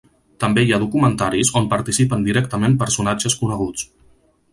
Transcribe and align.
També 0.43 0.61
hi 0.67 0.71
ha 0.75 0.79
documentaris 0.83 1.51
on 1.61 1.67
participen 1.73 2.23
directament 2.29 2.79
personatges 2.85 3.37
coneguts. 3.43 3.85